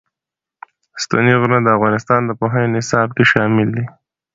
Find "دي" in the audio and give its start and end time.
3.75-3.85